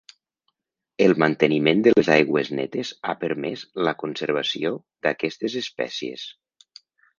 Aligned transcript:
El 1.07 1.11
manteniment 1.23 1.83
de 1.87 1.93
les 1.95 2.09
aigües 2.13 2.49
netes 2.61 2.95
ha 3.07 3.15
permès 3.25 3.67
la 3.89 3.95
conservació 4.05 4.75
d'aquestes 5.07 5.61
espècies. 5.65 6.29